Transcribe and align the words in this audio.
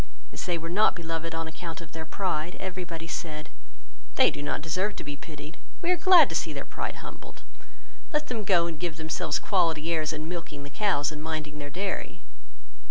As 0.33 0.47
they 0.47 0.57
were 0.57 0.67
not 0.67 0.95
beloved 0.95 1.35
on 1.35 1.47
account 1.47 1.79
of 1.79 1.91
their 1.91 2.05
pride, 2.05 2.57
every 2.59 2.83
body 2.83 3.05
said, 3.05 3.49
"they 4.15 4.31
do 4.31 4.41
not 4.41 4.63
deserve 4.63 4.95
to 4.95 5.03
be 5.03 5.15
pitied, 5.15 5.57
we 5.83 5.91
are 5.91 5.95
glad 5.95 6.27
to 6.29 6.33
see 6.33 6.53
their 6.53 6.65
pride 6.65 7.05
humbled, 7.05 7.43
let 8.11 8.25
them 8.25 8.43
go 8.43 8.65
and 8.65 8.79
give 8.79 8.97
themselves 8.97 9.37
quality 9.37 9.93
airs 9.93 10.11
in 10.11 10.27
milking 10.27 10.63
the 10.63 10.71
cows 10.71 11.11
and 11.11 11.21
minding 11.21 11.59
their 11.59 11.69
dairy. 11.69 12.21